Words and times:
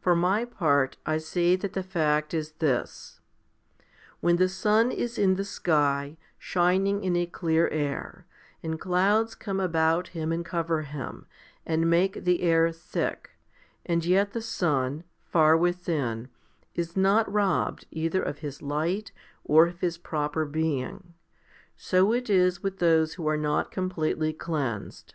For 0.00 0.16
my 0.16 0.46
part, 0.46 0.96
I 1.04 1.18
say 1.18 1.54
that 1.54 1.74
the 1.74 1.82
fact 1.82 2.32
is 2.32 2.52
this; 2.52 3.20
when 4.20 4.36
the 4.36 4.48
sun 4.48 4.90
is 4.90 5.18
in 5.18 5.34
the 5.34 5.44
sky, 5.44 6.16
shining 6.38 7.04
in 7.04 7.14
a 7.16 7.26
clear 7.26 7.68
air, 7.68 8.24
and 8.62 8.80
clouds 8.80 9.34
come 9.34 9.60
about 9.60 10.08
him 10.16 10.32
and 10.32 10.42
cover 10.42 10.80
him, 10.84 11.26
and 11.66 11.90
make 11.90 12.24
the 12.24 12.40
air 12.40 12.72
thick, 12.72 13.32
and 13.84 14.06
yet 14.06 14.32
the 14.32 14.40
sun, 14.40 15.04
far 15.22 15.54
within, 15.54 16.30
is 16.74 16.96
not 16.96 17.30
robbed 17.30 17.84
either 17.90 18.22
of 18.22 18.38
his 18.38 18.62
light 18.62 19.12
or 19.44 19.66
of 19.66 19.80
his 19.80 19.98
proper 19.98 20.46
being, 20.46 21.12
so 21.76 22.14
is 22.14 22.56
it 22.56 22.62
with 22.62 22.78
those 22.78 23.16
who 23.16 23.28
are 23.28 23.36
not 23.36 23.70
completely 23.70 24.32
cleansed. 24.32 25.14